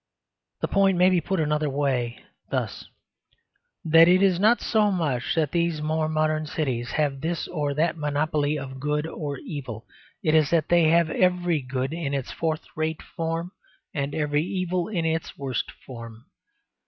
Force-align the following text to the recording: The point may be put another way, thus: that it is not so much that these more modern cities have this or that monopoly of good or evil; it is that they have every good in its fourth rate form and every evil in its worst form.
The 0.61 0.67
point 0.67 0.97
may 0.97 1.11
be 1.11 1.21
put 1.21 1.39
another 1.39 1.69
way, 1.69 2.23
thus: 2.49 2.85
that 3.85 4.07
it 4.07 4.23
is 4.23 4.39
not 4.39 4.59
so 4.59 4.89
much 4.89 5.35
that 5.35 5.51
these 5.51 5.79
more 5.79 6.09
modern 6.09 6.47
cities 6.47 6.93
have 6.93 7.21
this 7.21 7.47
or 7.47 7.75
that 7.75 7.97
monopoly 7.97 8.57
of 8.57 8.79
good 8.79 9.05
or 9.05 9.37
evil; 9.37 9.85
it 10.23 10.33
is 10.33 10.49
that 10.49 10.69
they 10.69 10.85
have 10.89 11.11
every 11.11 11.61
good 11.61 11.93
in 11.93 12.15
its 12.15 12.31
fourth 12.31 12.65
rate 12.75 13.03
form 13.15 13.51
and 13.93 14.15
every 14.15 14.41
evil 14.41 14.87
in 14.87 15.05
its 15.05 15.37
worst 15.37 15.69
form. 15.69 16.25